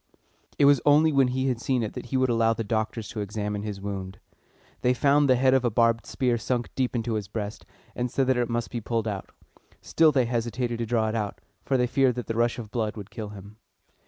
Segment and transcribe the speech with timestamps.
[0.57, 3.19] It was only when he had seen it that he would allow the doctors to
[3.21, 4.17] examine his wound.
[4.81, 8.25] They found the head of a barbed spear sunk deep into his breast, and said
[8.25, 9.29] that it must be pulled out.
[9.79, 12.97] Still they hesitated to draw it out, for they feared that the rush of blood
[12.97, 13.57] would kill him.